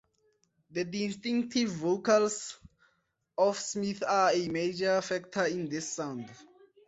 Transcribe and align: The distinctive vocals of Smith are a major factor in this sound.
The 0.71 0.83
distinctive 0.83 1.69
vocals 1.69 2.57
of 3.37 3.59
Smith 3.59 4.01
are 4.01 4.31
a 4.33 4.47
major 4.47 4.99
factor 4.99 5.45
in 5.45 5.69
this 5.69 5.93
sound. 5.93 6.27